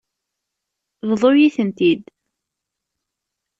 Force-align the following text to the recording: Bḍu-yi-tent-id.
Bḍu-yi-tent-id. 1.09 2.03